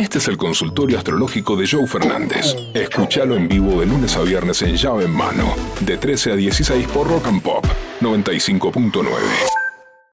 Este 0.00 0.16
es 0.16 0.28
el 0.28 0.38
consultorio 0.38 0.96
astrológico 0.96 1.56
de 1.56 1.68
Joe 1.68 1.86
Fernández. 1.86 2.56
Escúchalo 2.72 3.36
en 3.36 3.46
vivo 3.46 3.80
de 3.80 3.84
lunes 3.84 4.16
a 4.16 4.22
viernes 4.22 4.62
en 4.62 4.74
llave 4.74 5.04
en 5.04 5.10
mano, 5.10 5.54
de 5.80 5.98
13 5.98 6.32
a 6.32 6.36
16 6.36 6.88
por 6.88 7.06
Rock 7.06 7.26
and 7.26 7.42
Pop 7.42 7.66
95.9. 8.00 9.04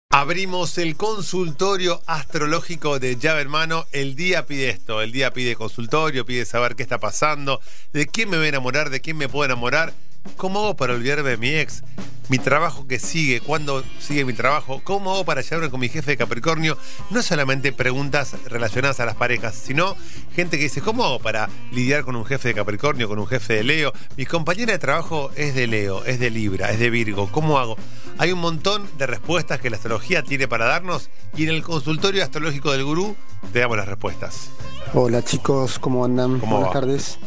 Abrimos 0.09 0.77
el 0.77 0.97
consultorio 0.97 2.01
astrológico 2.05 2.99
de 2.99 3.15
llave 3.15 3.43
en 3.43 3.49
mano. 3.49 3.85
El 3.93 4.17
día 4.17 4.45
pide 4.45 4.71
esto, 4.71 5.01
el 5.01 5.13
día 5.13 5.31
pide 5.31 5.55
consultorio, 5.55 6.25
pide 6.25 6.43
saber 6.43 6.75
qué 6.75 6.83
está 6.83 6.97
pasando, 6.97 7.61
de 7.93 8.07
quién 8.07 8.29
me 8.29 8.35
voy 8.35 8.47
a 8.47 8.49
enamorar, 8.49 8.89
de 8.89 8.99
quién 8.99 9.15
me 9.15 9.29
puedo 9.29 9.45
enamorar, 9.45 9.93
cómo 10.35 10.59
hago 10.59 10.75
para 10.75 10.93
olvidarme 10.93 11.31
de 11.31 11.37
mi 11.37 11.49
ex, 11.49 11.83
mi 12.29 12.39
trabajo 12.39 12.87
que 12.87 12.99
sigue, 12.99 13.39
cuándo 13.39 13.83
sigue 13.99 14.25
mi 14.25 14.33
trabajo, 14.33 14.81
cómo 14.83 15.13
hago 15.13 15.25
para 15.25 15.41
llevarme 15.41 15.69
con 15.69 15.79
mi 15.79 15.89
jefe 15.89 16.11
de 16.11 16.17
Capricornio. 16.17 16.77
No 17.09 17.21
solamente 17.21 17.71
preguntas 17.71 18.35
relacionadas 18.45 18.99
a 18.99 19.05
las 19.05 19.15
parejas, 19.15 19.55
sino 19.55 19.95
gente 20.35 20.57
que 20.57 20.63
dice, 20.63 20.81
¿cómo 20.81 21.05
hago 21.05 21.19
para 21.19 21.49
lidiar 21.71 22.03
con 22.03 22.15
un 22.15 22.25
jefe 22.25 22.49
de 22.49 22.53
Capricornio, 22.53 23.07
con 23.07 23.19
un 23.19 23.27
jefe 23.27 23.53
de 23.53 23.63
Leo? 23.63 23.93
Mi 24.17 24.25
compañera 24.25 24.73
de 24.73 24.79
trabajo 24.79 25.31
es 25.35 25.55
de 25.55 25.67
Leo, 25.67 26.03
es 26.05 26.19
de 26.19 26.29
Libra, 26.29 26.71
es 26.71 26.79
de 26.79 26.89
Virgo, 26.89 27.31
¿cómo 27.31 27.59
hago? 27.59 27.77
Hay 28.19 28.31
un 28.31 28.39
montón 28.39 28.87
de 28.97 29.05
respuestas 29.05 29.59
que 29.59 29.69
la 29.69 29.75
astrología 29.75 30.23
tiene 30.23 30.47
para 30.47 30.65
darnos 30.65 31.09
y 31.35 31.43
en 31.43 31.49
el 31.49 31.61
consultorio 31.61 32.23
astrológico 32.23 32.71
del 32.71 32.83
gurú 32.83 33.15
te 33.53 33.59
damos 33.59 33.77
las 33.77 33.87
respuestas. 33.87 34.49
Hola 34.93 35.23
chicos, 35.23 35.77
¿cómo 35.77 36.03
andan? 36.03 36.39
¿Cómo 36.39 36.55
Buenas 36.57 36.69
va? 36.69 36.73
tardes. 36.79 37.19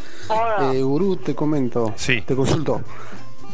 Eh, 0.72 0.82
Gurú, 0.82 1.16
te 1.16 1.34
comento, 1.34 1.92
Sí. 1.96 2.22
te 2.22 2.34
consulto. 2.34 2.80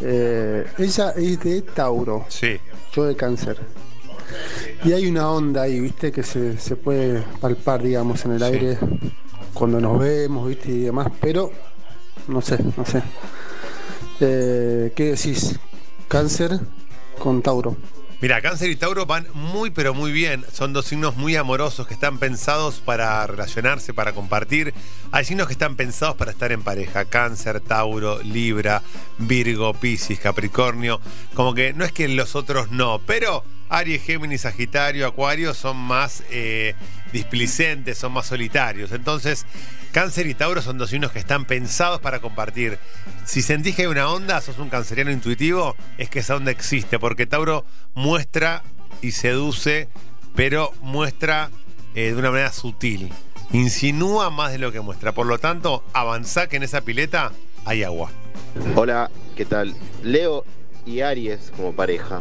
Eh, 0.00 0.66
ella 0.78 1.10
es 1.16 1.40
de 1.40 1.62
Tauro, 1.62 2.24
Sí, 2.28 2.59
yo 2.95 3.04
de 3.04 3.16
Cáncer. 3.16 3.59
Y 4.84 4.92
hay 4.92 5.06
una 5.06 5.30
onda 5.30 5.62
ahí, 5.62 5.80
viste, 5.80 6.12
que 6.12 6.23
se, 6.23 6.59
se 6.59 6.76
puede 6.76 7.23
palpar, 7.40 7.82
digamos, 7.82 8.24
en 8.24 8.32
el 8.32 8.38
Sí. 8.38 8.45
aire 8.45 8.78
cuando 9.54 9.80
nos 9.80 9.98
vemos, 9.98 10.48
viste, 10.48 10.70
y 10.70 10.80
demás, 10.82 11.09
pero 11.20 11.50
no 12.28 12.40
sé, 12.40 12.59
no 12.76 12.84
sé. 12.87 13.02
Eh, 14.21 14.93
¿Qué 14.95 15.04
decís? 15.12 15.59
Cáncer 16.09 16.60
con 17.27 17.43
Tauro. 17.43 17.77
Mira, 18.21 18.41
Cáncer 18.41 18.71
y 18.71 18.77
Tauro 18.77 19.05
van 19.05 19.27
muy 19.35 19.71
pero 19.71 19.95
muy 19.95 20.13
bien. 20.13 20.45
Son 20.52 20.73
dos 20.73 20.87
signos 20.87 21.16
muy 21.16 21.35
amorosos 21.35 21.88
que 21.88 21.95
están 21.95 22.18
pensados 22.18 22.77
para 22.77 23.27
relacionarse, 23.27 23.93
para 23.93 24.13
compartir. 24.13 24.73
Hay 25.10 25.24
signos 25.24 25.49
que 25.49 25.55
están 25.55 25.74
pensados 25.74 26.15
para 26.15 26.30
estar 26.30 26.52
en 26.52 26.63
pareja. 26.63 27.05
Cáncer, 27.07 27.60
Tauro, 27.60 28.23
Libra, 28.23 28.80
Virgo, 29.18 29.74
Piscis, 29.74 30.21
Capricornio. 30.21 31.01
Como 31.35 31.52
que 31.52 31.73
no 31.73 31.85
es 31.85 31.91
que 31.91 32.07
los 32.07 32.37
otros 32.37 32.71
no, 32.71 33.01
pero 33.05 33.43
Aries, 33.68 34.02
Géminis, 34.02 34.42
Sagitario, 34.42 35.06
Acuario 35.06 35.54
son 35.54 35.76
más 35.76 36.22
eh, 36.30 36.74
displicentes, 37.12 37.98
son 37.98 38.12
más 38.12 38.26
solitarios. 38.26 38.92
Entonces, 38.92 39.46
Cáncer 39.92 40.26
y 40.26 40.34
Tauro 40.34 40.62
son 40.62 40.78
dos 40.78 40.90
signos 40.90 41.12
que 41.12 41.18
están 41.18 41.45
pensados 41.45 42.00
para 42.00 42.20
compartir. 42.20 42.78
Si 43.24 43.42
sentís 43.42 43.74
que 43.74 43.82
hay 43.82 43.88
una 43.88 44.09
onda, 44.09 44.40
sos 44.40 44.59
un 44.59 44.68
canceriano 44.68 45.10
intuitivo, 45.10 45.74
es 45.98 46.10
que 46.10 46.20
esa 46.20 46.37
onda 46.37 46.50
existe, 46.50 46.98
porque 46.98 47.26
Tauro 47.26 47.64
muestra 47.94 48.62
y 49.02 49.12
seduce, 49.12 49.88
pero 50.34 50.72
muestra 50.80 51.50
eh, 51.94 52.12
de 52.12 52.16
una 52.16 52.30
manera 52.30 52.52
sutil. 52.52 53.10
Insinúa 53.52 54.30
más 54.30 54.52
de 54.52 54.59
lo 54.59 54.72
que 54.72 54.80
muestra. 54.80 55.12
Por 55.12 55.26
lo 55.26 55.38
tanto, 55.38 55.82
avanzá 55.92 56.48
que 56.48 56.56
en 56.56 56.62
esa 56.62 56.82
pileta 56.82 57.32
hay 57.64 57.84
agua. 57.84 58.10
Hola, 58.74 59.10
¿qué 59.34 59.44
tal? 59.44 59.74
Leo 60.02 60.44
y 60.84 61.00
Aries 61.00 61.52
como 61.56 61.72
pareja. 61.72 62.20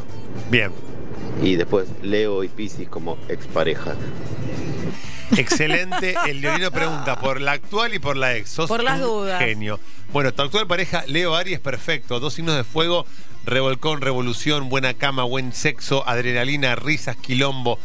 Bien. 0.49 0.71
Y 1.45 1.57
después 1.57 1.88
Leo 2.01 2.43
y 2.43 2.47
Piscis 2.47 2.89
como 2.89 3.19
expareja. 3.29 3.95
Excelente. 5.38 6.15
El 6.27 6.41
leonino 6.41 6.71
pregunta 6.71 7.19
por 7.19 7.39
la 7.39 7.51
actual 7.51 7.93
y 7.93 7.99
por 7.99 8.17
la 8.17 8.35
ex. 8.35 8.49
Sos 8.49 8.67
Por 8.67 8.83
las 8.83 8.99
un 8.99 9.05
dudas. 9.05 9.39
Genio. 9.39 9.79
Bueno, 10.11 10.33
tu 10.33 10.41
actual 10.41 10.66
pareja, 10.66 11.03
Leo 11.07 11.35
Aries, 11.35 11.59
perfecto. 11.59 12.19
Dos 12.19 12.33
signos 12.33 12.55
de 12.55 12.63
fuego, 12.63 13.05
revolcón, 13.45 14.01
revolución, 14.01 14.69
buena 14.69 14.95
cama, 14.95 15.23
buen 15.23 15.53
sexo, 15.53 16.07
adrenalina, 16.07 16.75
risas, 16.75 17.16
quilombo. 17.16 17.78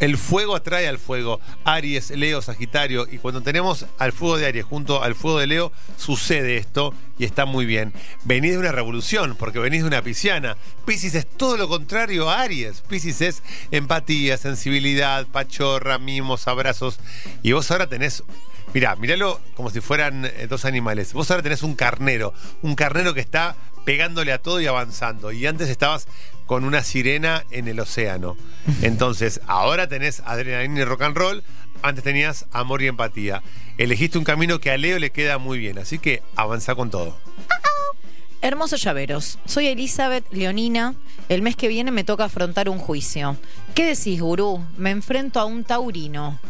El 0.00 0.16
fuego 0.16 0.56
atrae 0.56 0.88
al 0.88 0.98
fuego. 0.98 1.40
Aries, 1.64 2.10
Leo, 2.10 2.42
Sagitario. 2.42 3.06
Y 3.10 3.18
cuando 3.18 3.40
tenemos 3.40 3.86
al 3.98 4.12
fuego 4.12 4.36
de 4.36 4.46
Aries 4.46 4.64
junto 4.64 5.02
al 5.02 5.14
fuego 5.14 5.38
de 5.38 5.46
Leo, 5.46 5.72
sucede 5.96 6.56
esto 6.56 6.92
y 7.18 7.24
está 7.24 7.44
muy 7.44 7.66
bien. 7.66 7.92
Venís 8.24 8.52
de 8.52 8.58
una 8.58 8.72
revolución, 8.72 9.36
porque 9.38 9.58
venís 9.58 9.82
de 9.82 9.88
una 9.88 10.02
pisciana. 10.02 10.56
Piscis 10.84 11.14
es 11.14 11.26
todo 11.26 11.56
lo 11.56 11.68
contrario 11.68 12.28
a 12.28 12.42
Aries. 12.42 12.82
Piscis 12.82 13.20
es 13.20 13.42
empatía, 13.70 14.36
sensibilidad, 14.36 15.26
pachorra, 15.26 15.98
mimos, 15.98 16.48
abrazos. 16.48 16.98
Y 17.42 17.52
vos 17.52 17.70
ahora 17.70 17.86
tenés 17.86 18.24
Mirá, 18.74 18.96
míralo 18.96 19.38
como 19.54 19.68
si 19.70 19.80
fueran 19.80 20.24
eh, 20.24 20.46
dos 20.48 20.64
animales. 20.64 21.12
Vos 21.12 21.30
ahora 21.30 21.42
tenés 21.42 21.62
un 21.62 21.74
carnero, 21.74 22.32
un 22.62 22.74
carnero 22.74 23.12
que 23.12 23.20
está 23.20 23.54
pegándole 23.84 24.32
a 24.32 24.38
todo 24.38 24.60
y 24.60 24.66
avanzando. 24.66 25.32
Y 25.32 25.46
antes 25.46 25.68
estabas 25.68 26.06
con 26.46 26.64
una 26.64 26.82
sirena 26.82 27.44
en 27.50 27.68
el 27.68 27.80
océano. 27.80 28.36
Entonces, 28.82 29.40
ahora 29.46 29.88
tenés 29.88 30.20
adrenalina 30.24 30.80
y 30.80 30.84
rock 30.84 31.02
and 31.02 31.16
roll. 31.16 31.44
Antes 31.82 32.04
tenías 32.04 32.46
amor 32.52 32.82
y 32.82 32.86
empatía. 32.86 33.42
Elegiste 33.78 34.18
un 34.18 34.24
camino 34.24 34.60
que 34.60 34.70
a 34.70 34.76
Leo 34.76 34.98
le 34.98 35.10
queda 35.10 35.38
muy 35.38 35.58
bien. 35.58 35.78
Así 35.78 35.98
que 35.98 36.22
avanzá 36.36 36.74
con 36.74 36.90
todo. 36.90 37.16
Hermosos 38.40 38.82
llaveros. 38.82 39.38
Soy 39.44 39.68
Elizabeth 39.68 40.24
Leonina. 40.32 40.94
El 41.28 41.42
mes 41.42 41.54
que 41.54 41.68
viene 41.68 41.92
me 41.92 42.04
toca 42.04 42.24
afrontar 42.24 42.68
un 42.68 42.78
juicio. 42.78 43.36
¿Qué 43.74 43.86
decís, 43.86 44.20
gurú? 44.20 44.64
Me 44.76 44.90
enfrento 44.90 45.38
a 45.38 45.44
un 45.44 45.62
taurino. 45.62 46.40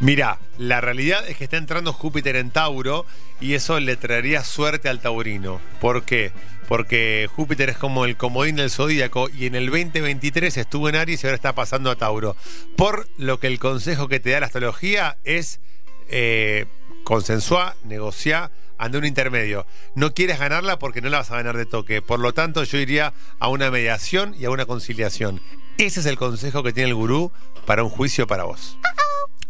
Mirá, 0.00 0.38
la 0.56 0.80
realidad 0.80 1.28
es 1.28 1.36
que 1.36 1.44
está 1.44 1.58
entrando 1.58 1.92
Júpiter 1.92 2.36
en 2.36 2.50
Tauro 2.50 3.04
y 3.38 3.52
eso 3.52 3.78
le 3.80 3.96
traería 3.96 4.42
suerte 4.42 4.88
al 4.88 5.00
taurino. 5.00 5.60
¿Por 5.78 6.04
qué? 6.04 6.32
Porque 6.68 7.28
Júpiter 7.36 7.68
es 7.68 7.76
como 7.76 8.06
el 8.06 8.16
comodín 8.16 8.56
del 8.56 8.70
zodíaco 8.70 9.28
y 9.28 9.44
en 9.44 9.54
el 9.56 9.66
2023 9.66 10.56
estuvo 10.56 10.88
en 10.88 10.96
Aries 10.96 11.22
y 11.22 11.26
ahora 11.26 11.34
está 11.34 11.54
pasando 11.54 11.90
a 11.90 11.96
Tauro. 11.96 12.34
Por 12.76 13.08
lo 13.18 13.38
que 13.40 13.48
el 13.48 13.58
consejo 13.58 14.08
que 14.08 14.20
te 14.20 14.30
da 14.30 14.40
la 14.40 14.46
astrología 14.46 15.18
es 15.24 15.60
eh, 16.08 16.64
consensuar, 17.04 17.76
negociar, 17.84 18.50
un 18.94 19.04
intermedio. 19.04 19.66
No 19.94 20.14
quieres 20.14 20.38
ganarla 20.38 20.78
porque 20.78 21.02
no 21.02 21.10
la 21.10 21.18
vas 21.18 21.30
a 21.30 21.36
ganar 21.36 21.58
de 21.58 21.66
toque. 21.66 22.00
Por 22.00 22.20
lo 22.20 22.32
tanto, 22.32 22.64
yo 22.64 22.78
iría 22.78 23.12
a 23.38 23.48
una 23.48 23.70
mediación 23.70 24.34
y 24.38 24.46
a 24.46 24.50
una 24.50 24.64
conciliación. 24.64 25.42
Ese 25.76 26.00
es 26.00 26.06
el 26.06 26.16
consejo 26.16 26.62
que 26.62 26.72
tiene 26.72 26.88
el 26.88 26.94
gurú 26.94 27.30
para 27.66 27.84
un 27.84 27.90
juicio 27.90 28.26
para 28.26 28.44
vos. 28.44 28.78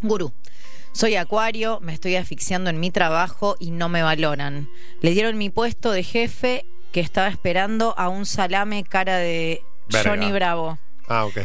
Gurú. 0.03 0.33
Soy 0.93 1.17
Acuario, 1.17 1.81
me 1.81 1.95
estoy 1.95 2.17
asfixiando 2.17 2.69
en 2.69 2.81
mi 2.81 2.91
trabajo 2.91 3.57
y 3.59 3.71
no 3.71 3.89
me 3.89 4.03
valoran. 4.03 4.69
Le 5.01 5.13
dieron 5.13 5.39
mi 5.39 5.49
puesto 5.49 5.93
de 5.93 6.03
jefe 6.03 6.65
que 6.93 7.01
estaba 7.01 7.29
esperando 7.29 7.95
a 7.97 8.09
un 8.09 8.27
salame 8.27 8.83
cara 8.85 9.17
de 9.17 9.63
Verga. 9.89 10.11
Johnny 10.11 10.33
Bravo. 10.33 10.79
Ah, 11.09 11.25
ok. 11.25 11.39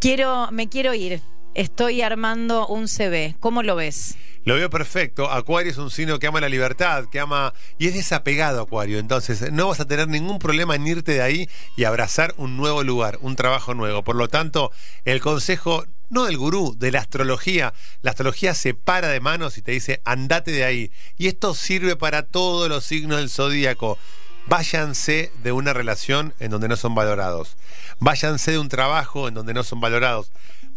Quiero, 0.00 0.48
me 0.50 0.68
quiero 0.68 0.94
ir. 0.94 1.20
Estoy 1.54 2.02
armando 2.02 2.66
un 2.66 2.86
CV. 2.88 3.36
¿Cómo 3.40 3.62
lo 3.62 3.76
ves? 3.76 4.16
Lo 4.44 4.54
veo 4.54 4.70
perfecto. 4.70 5.30
Acuario 5.30 5.72
es 5.72 5.78
un 5.78 5.90
signo 5.90 6.18
que 6.18 6.26
ama 6.26 6.40
la 6.40 6.48
libertad, 6.48 7.04
que 7.10 7.20
ama 7.20 7.52
y 7.78 7.88
es 7.88 7.94
desapegado 7.94 8.62
Acuario. 8.62 8.98
Entonces 8.98 9.52
no 9.52 9.68
vas 9.68 9.80
a 9.80 9.86
tener 9.86 10.08
ningún 10.08 10.38
problema 10.38 10.74
en 10.74 10.86
irte 10.86 11.12
de 11.12 11.22
ahí 11.22 11.48
y 11.76 11.84
abrazar 11.84 12.34
un 12.36 12.56
nuevo 12.56 12.82
lugar, 12.82 13.18
un 13.22 13.36
trabajo 13.36 13.74
nuevo. 13.74 14.02
Por 14.02 14.16
lo 14.16 14.28
tanto, 14.28 14.70
el 15.04 15.20
consejo 15.20 15.84
no 16.10 16.24
del 16.24 16.38
gurú, 16.38 16.74
de 16.78 16.90
la 16.90 17.00
astrología. 17.00 17.74
La 18.02 18.10
astrología 18.10 18.54
se 18.54 18.74
para 18.74 19.08
de 19.08 19.20
manos 19.20 19.58
y 19.58 19.62
te 19.62 19.72
dice, 19.72 20.00
andate 20.04 20.50
de 20.50 20.64
ahí. 20.64 20.90
Y 21.16 21.28
esto 21.28 21.54
sirve 21.54 21.96
para 21.96 22.22
todos 22.22 22.68
los 22.68 22.84
signos 22.84 23.18
del 23.18 23.30
zodíaco. 23.30 23.98
Váyanse 24.46 25.30
de 25.42 25.52
una 25.52 25.72
relación 25.72 26.34
en 26.40 26.50
donde 26.50 26.68
no 26.68 26.76
son 26.76 26.94
valorados. 26.94 27.56
Váyanse 27.98 28.52
de 28.52 28.58
un 28.58 28.68
trabajo 28.68 29.28
en 29.28 29.34
donde 29.34 29.52
no 29.54 29.62
son 29.62 29.80
valorados. 29.80 30.30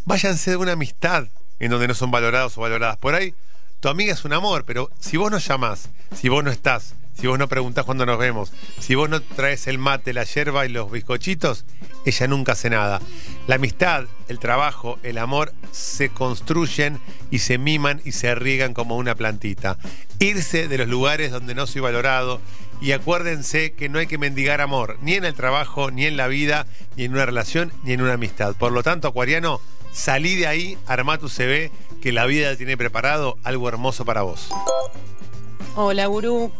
Váyanse 0.04 0.50
de 0.50 0.56
una 0.56 0.72
amistad 0.72 1.28
en 1.58 1.70
donde 1.70 1.88
no 1.88 1.94
son 1.94 2.10
valorados 2.10 2.58
o 2.58 2.60
valoradas. 2.60 2.98
Por 2.98 3.14
ahí, 3.14 3.34
tu 3.80 3.88
amiga 3.88 4.12
es 4.12 4.24
un 4.24 4.32
amor, 4.32 4.64
pero 4.64 4.90
si 5.00 5.16
vos 5.16 5.30
no 5.30 5.38
llamás, 5.38 5.88
si 6.14 6.28
vos 6.28 6.44
no 6.44 6.50
estás, 6.50 6.94
si 7.14 7.26
vos 7.26 7.38
no 7.38 7.48
preguntás 7.48 7.84
cuándo 7.84 8.06
nos 8.06 8.18
vemos, 8.18 8.52
si 8.80 8.94
vos 8.94 9.08
no 9.08 9.20
traes 9.20 9.66
el 9.66 9.78
mate, 9.78 10.12
la 10.12 10.24
yerba 10.24 10.66
y 10.66 10.68
los 10.68 10.90
bizcochitos, 10.90 11.64
ella 12.04 12.26
nunca 12.26 12.52
hace 12.52 12.70
nada. 12.70 13.00
La 13.46 13.56
amistad, 13.56 14.06
el 14.28 14.38
trabajo, 14.38 14.98
el 15.02 15.18
amor 15.18 15.52
se 15.70 16.08
construyen 16.08 17.00
y 17.30 17.38
se 17.40 17.58
miman 17.58 18.00
y 18.04 18.12
se 18.12 18.34
riegan 18.34 18.74
como 18.74 18.96
una 18.96 19.14
plantita. 19.14 19.78
Irse 20.18 20.68
de 20.68 20.78
los 20.78 20.88
lugares 20.88 21.30
donde 21.30 21.54
no 21.54 21.66
soy 21.66 21.80
valorado 21.80 22.40
y 22.80 22.92
acuérdense 22.92 23.72
que 23.72 23.88
no 23.88 24.00
hay 24.00 24.08
que 24.08 24.18
mendigar 24.18 24.60
amor, 24.60 24.98
ni 25.02 25.14
en 25.14 25.24
el 25.24 25.34
trabajo, 25.34 25.92
ni 25.92 26.06
en 26.06 26.16
la 26.16 26.26
vida, 26.26 26.66
ni 26.96 27.04
en 27.04 27.12
una 27.12 27.24
relación, 27.24 27.72
ni 27.84 27.92
en 27.92 28.02
una 28.02 28.14
amistad. 28.14 28.56
Por 28.56 28.72
lo 28.72 28.82
tanto, 28.82 29.06
Acuariano, 29.06 29.60
salí 29.92 30.34
de 30.34 30.48
ahí, 30.48 30.76
armá 30.88 31.18
tu 31.18 31.28
CV, 31.28 31.70
que 32.02 32.10
la 32.10 32.26
vida 32.26 32.56
tiene 32.56 32.76
preparado 32.76 33.38
algo 33.44 33.68
hermoso 33.68 34.04
para 34.04 34.22
vos. 34.22 34.48
Hola, 35.76 36.06
gurú. 36.06 36.52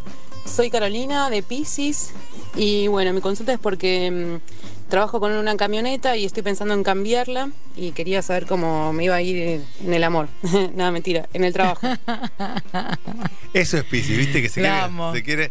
Soy 0.44 0.70
Carolina 0.70 1.30
de 1.30 1.42
Pisces 1.42 2.12
y 2.56 2.86
bueno, 2.88 3.12
mi 3.12 3.20
consulta 3.20 3.52
es 3.54 3.58
porque 3.58 4.10
mm, 4.10 4.90
trabajo 4.90 5.18
con 5.20 5.32
una 5.32 5.56
camioneta 5.56 6.16
y 6.16 6.24
estoy 6.26 6.42
pensando 6.42 6.74
en 6.74 6.82
cambiarla 6.82 7.50
y 7.76 7.92
quería 7.92 8.20
saber 8.22 8.46
cómo 8.46 8.92
me 8.92 9.04
iba 9.04 9.14
a 9.14 9.22
ir 9.22 9.62
en 9.84 9.94
el 9.94 10.04
amor. 10.04 10.28
Nada, 10.74 10.90
mentira, 10.90 11.26
en 11.32 11.44
el 11.44 11.52
trabajo. 11.54 11.86
Eso 13.54 13.78
es 13.78 13.84
Pisces, 13.84 14.16
¿viste? 14.16 14.42
Que 14.42 14.48
se 14.48 14.60
La 14.62 14.68
quiere, 14.68 14.84
amo. 14.84 15.12
se 15.14 15.22
quiere- 15.22 15.50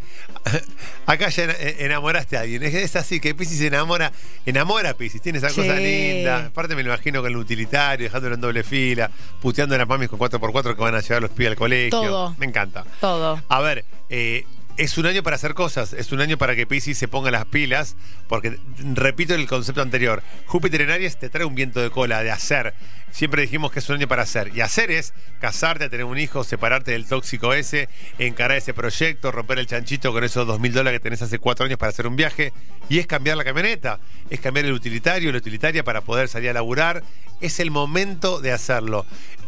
Acá 1.06 1.30
ya 1.30 1.44
en- 1.46 1.86
enamoraste 1.86 2.38
a 2.38 2.42
alguien. 2.42 2.62
Es, 2.64 2.74
es 2.76 2.96
así 2.96 3.20
que 3.20 3.34
Pisces 3.34 3.58
se 3.58 3.68
enamora. 3.68 4.12
Enamora 4.46 4.92
a 4.92 4.94
Pisces. 4.94 5.22
Tiene 5.22 5.38
esa 5.40 5.50
Sí. 5.50 5.62
cosa 5.62 5.76
linda. 5.76 6.48
Aparte 6.48 6.76
me 6.76 6.84
lo 6.84 6.90
imagino 6.90 7.22
con 7.22 7.32
el 7.32 7.38
utilitario, 7.38 8.04
dejándolo 8.06 8.36
en 8.36 8.42
doble 8.42 8.64
fila, 8.64 9.10
puteando 9.42 9.74
a 9.76 9.78
las 9.80 9.88
mamis 9.88 10.10
con 10.10 10.20
4x4 10.20 10.76
que 10.76 10.82
van 10.82 10.96
a 10.96 11.02
llevar 11.02 11.22
los 11.22 11.32
pibes 11.32 11.52
al 11.52 11.56
colegio. 11.58 11.90
Todo. 12.02 12.36
Me 12.38 12.46
encanta. 12.46 12.86
Todo. 13.00 13.42
A 13.48 13.62
ver, 13.62 13.86
eh, 14.10 14.46
es 14.78 14.98
un 14.98 15.06
año 15.06 15.24
para 15.24 15.36
hacer 15.36 15.54
cosas, 15.54 15.94
es 15.94 16.12
un 16.12 16.22
año 16.22 16.38
para 16.38 16.56
que 16.56 16.66
Pisces 16.66 16.98
se 16.98 17.08
ponga 17.08 17.32
las 17.32 17.46
pilas, 17.46 17.96
porque 18.28 18.58
repito 18.94 19.36
el 19.36 19.48
concepto 19.48 19.82
anterior, 19.82 20.24
Júpiter 20.46 20.82
en 20.82 20.92
Aries 20.92 21.18
te 21.18 21.30
trae 21.30 21.46
un 21.46 21.56
viento 21.56 21.82
de 21.82 21.90
cola, 21.90 22.24
de 22.24 22.32
hacer. 22.32 22.74
Siempre 23.12 23.42
dijimos 23.42 23.72
que 23.72 23.80
es 23.80 23.90
un 23.90 23.98
año 23.98 24.08
para 24.08 24.24
hacer. 24.24 24.56
Y 24.56 24.62
hacer 24.62 24.90
es 24.90 25.14
casarte, 25.40 25.90
tener 25.90 26.06
un 26.06 26.18
hijo, 26.18 26.44
separarte 26.44 26.92
del 26.92 27.06
tóxico 27.06 27.54
ese, 27.54 27.90
encarar 28.20 28.58
ese 28.58 28.74
proyecto, 28.74 29.32
romper 29.32 29.60
el 29.60 29.68
chanchito 29.68 30.14
con 30.14 30.24
esos 30.24 30.48
dos 30.48 30.60
mil 30.60 30.72
dólares 30.72 31.00
que 31.00 31.04
tenés 31.04 31.22
hace 31.22 31.38
cuatro 31.38 31.66
años 31.66 31.78
para 31.78 31.90
hacer 31.90 32.08
un 32.08 32.16
viaje. 32.16 32.54
Y 32.90 33.00
es 33.00 33.08
cambiar 33.08 33.36
la 33.36 33.44
camioneta, 33.44 34.00
es 34.30 34.40
cambiar 34.40 34.66
el 34.66 34.72
utilitario, 34.72 35.32
la 35.32 35.40
utilitaria 35.40 35.84
para 35.84 36.02
poder 36.02 36.30
salir 36.30 36.52
a 36.52 36.54
laburar. 36.54 37.04
Es 37.42 37.60
el 37.60 37.70
momento 37.70 38.40
de 38.40 38.54
hacerlo. 38.54 39.06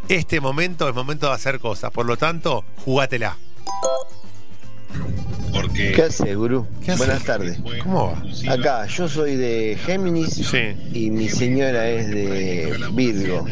Este 0.10 0.42
momento 0.42 0.90
es 0.90 0.96
momento 0.96 1.28
de 1.28 1.34
hacer 1.34 1.60
cosas. 1.60 1.92
Por 1.92 2.06
lo 2.06 2.18
tanto, 2.18 2.66
jugátela. 2.84 3.38
¿Qué 5.74 6.02
hace, 6.02 6.36
gurú? 6.36 6.66
¿Qué 6.84 6.92
hace? 6.92 7.06
Buenas 7.06 7.24
tardes. 7.24 7.58
¿Cómo 7.84 8.12
va? 8.12 8.54
Acá, 8.54 8.86
yo 8.88 9.08
soy 9.08 9.36
de 9.36 9.78
Géminis 9.86 10.30
Sí. 10.34 10.76
y 10.94 11.10
mi 11.12 11.30
señora 11.30 11.90
es 11.90 12.10
de 12.10 12.74
Virgo. 12.94 13.46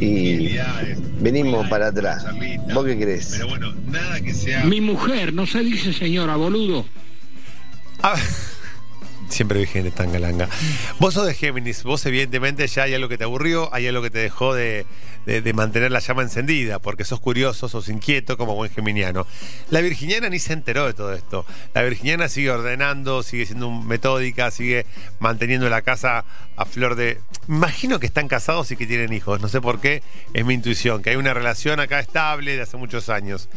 Y 0.00 0.56
venimos 1.20 1.68
para 1.68 1.88
atrás. 1.88 2.24
¿Vos 2.74 2.84
qué 2.84 2.96
crees? 2.98 3.40
Mi 4.64 4.80
mujer, 4.80 5.32
no 5.32 5.46
se 5.46 5.60
dice 5.60 5.92
señora, 5.92 6.36
boludo. 6.36 6.84
Ah, 8.02 8.16
Siempre 9.30 9.60
vi 9.60 9.66
gente 9.66 9.90
tan 9.92 10.12
galanga. 10.12 10.48
Vos 10.98 11.14
sos 11.14 11.24
de 11.26 11.34
Géminis, 11.34 11.84
vos 11.84 12.04
evidentemente 12.04 12.66
ya 12.66 12.82
hay 12.82 12.94
algo 12.94 13.08
que 13.08 13.16
te 13.16 13.24
aburrió, 13.24 13.72
hay 13.72 13.86
algo 13.86 14.02
que 14.02 14.10
te 14.10 14.18
dejó 14.18 14.54
de, 14.54 14.84
de- 15.24 15.52
mantener 15.54 15.92
la 15.92 16.00
llama 16.00 16.22
encendida, 16.22 16.80
porque 16.80 17.04
sos 17.04 17.20
curioso, 17.20 17.68
sos 17.68 17.88
inquieto 17.88 18.36
como 18.36 18.54
buen 18.56 18.70
geminiano. 18.72 19.26
La 19.70 19.80
virginiana 19.80 20.28
ni 20.28 20.40
se 20.40 20.52
enteró 20.52 20.84
de 20.86 20.94
todo 20.94 21.14
esto. 21.14 21.46
La 21.74 21.82
virginiana 21.82 22.28
sigue 22.28 22.50
ordenando, 22.50 23.22
sigue 23.22 23.46
siendo 23.46 23.70
metódica, 23.70 24.50
sigue 24.50 24.84
manteniendo 25.20 25.68
la 25.70 25.82
casa 25.82 26.24
a 26.56 26.64
flor 26.64 26.96
de... 26.96 27.20
Imagino 27.48 28.00
que 28.00 28.06
están 28.06 28.26
casados 28.28 28.70
y 28.72 28.76
que 28.76 28.86
tienen 28.86 29.12
hijos, 29.12 29.40
no 29.40 29.48
sé 29.48 29.60
por 29.60 29.80
qué, 29.80 30.02
es 30.34 30.44
mi 30.44 30.54
intuición, 30.54 31.02
que 31.02 31.10
hay 31.10 31.16
una 31.16 31.32
relación 31.34 31.78
acá 31.80 32.00
estable 32.00 32.56
de 32.56 32.62
hace 32.62 32.76
muchos 32.76 33.08
años. 33.08 33.48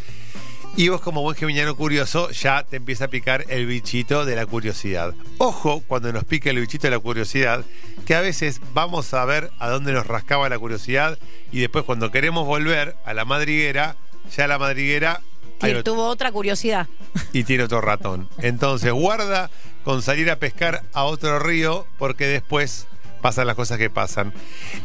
Y 0.76 0.90
vos 0.90 1.02
como 1.02 1.22
buen 1.22 1.36
geminiano 1.38 1.76
curioso 1.76 2.32
ya 2.32 2.64
te 2.64 2.78
empieza 2.78 3.06
a 3.06 3.08
picar 3.08 3.46
el 3.50 3.68
bichito 3.68 4.26
de 4.26 4.36
la 4.36 4.46
curiosidad. 4.48 5.14
Ojo 5.38 5.84
cuando 5.88 6.12
nos 6.12 6.24
pique 6.24 6.50
el 6.50 6.60
bichito 6.60 6.88
de 6.88 6.92
la 6.92 7.00
curiosidad, 7.00 7.64
que 8.08 8.16
a 8.16 8.22
veces 8.22 8.60
vamos 8.74 9.14
a 9.14 9.24
ver 9.26 9.52
a 9.60 9.70
dónde 9.70 9.94
nos 9.94 10.08
rascaba 10.08 10.50
la 10.50 10.58
curiosidad 10.58 11.20
y 11.52 11.60
después 11.60 11.86
cuando 11.86 12.10
queremos 12.12 12.48
volver 12.48 12.96
a 13.06 13.14
la 13.14 13.24
madriguera, 13.24 13.98
ya 14.36 14.48
la 14.48 14.58
madriguera 14.58 15.22
otro- 15.62 15.84
tuvo 15.84 16.08
otra 16.08 16.32
curiosidad. 16.32 16.88
y 17.34 17.44
tiene 17.44 17.66
otro 17.66 17.80
ratón. 17.80 18.28
Entonces 18.40 18.92
guarda 18.92 19.52
con 19.84 20.02
salir 20.02 20.32
a 20.32 20.38
pescar 20.38 20.82
a 20.94 21.04
otro 21.04 21.38
río 21.38 21.86
porque 22.00 22.26
después 22.26 22.88
pasan 23.24 23.48
las 23.48 23.56
cosas 23.56 23.80
que 23.80 23.90
pasan. 23.90 24.34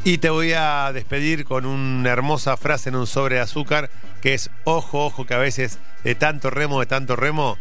Y 0.04 0.16
te 0.18 0.30
voy 0.30 0.52
a 0.54 0.90
despedir 0.94 1.44
con 1.44 1.66
una 1.66 2.08
hermosa 2.08 2.56
frase 2.56 2.88
en 2.88 2.96
un 2.96 3.06
sobre 3.06 3.34
de 3.34 3.42
azúcar 3.42 3.90
que 4.22 4.32
es, 4.32 4.48
ojo, 4.64 5.04
ojo, 5.04 5.26
que 5.26 5.34
a 5.34 5.38
veces 5.38 5.78
de 6.04 6.14
tanto 6.14 6.48
remo, 6.48 6.80
de 6.80 6.86
tanto 6.86 7.16
remo, 7.16 7.58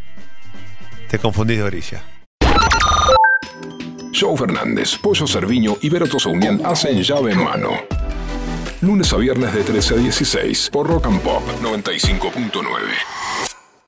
te 1.10 1.18
confundís 1.18 1.58
de 1.58 1.64
orilla. 1.64 2.02
Joe 4.18 4.36
Fernández, 4.36 4.96
Pollo 4.96 5.26
Cerviño 5.26 5.76
y 5.82 5.90
Vero 5.90 6.06
Tosaunian 6.06 6.64
hacen 6.64 7.02
llave 7.02 7.32
en 7.32 7.44
mano. 7.44 7.70
Lunes 8.80 9.12
a 9.12 9.16
viernes 9.16 9.52
de 9.52 9.64
13 9.64 9.94
a 9.94 9.96
16 9.98 10.70
por 10.70 10.86
Rock 10.86 11.06
and 11.06 11.20
Pop 11.20 11.42
95.9. 11.60 13.47